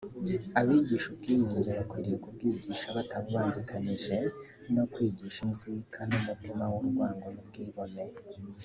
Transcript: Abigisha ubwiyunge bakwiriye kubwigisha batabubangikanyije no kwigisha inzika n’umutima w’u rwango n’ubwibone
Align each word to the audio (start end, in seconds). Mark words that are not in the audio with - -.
Abigisha 0.59 1.07
ubwiyunge 1.11 1.69
bakwiriye 1.79 2.17
kubwigisha 2.23 2.87
batabubangikanyije 2.97 4.17
no 4.75 4.83
kwigisha 4.91 5.39
inzika 5.47 5.99
n’umutima 6.09 6.63
w’u 6.73 6.83
rwango 6.89 7.27
n’ubwibone 7.35 8.03